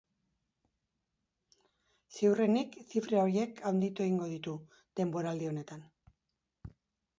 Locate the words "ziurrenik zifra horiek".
2.15-3.61